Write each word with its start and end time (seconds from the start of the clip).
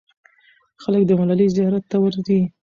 خلک 0.81 1.03
د 1.07 1.11
ملالۍ 1.19 1.47
زیارت 1.55 1.83
ته 1.91 1.97
ورځي. 2.03 2.39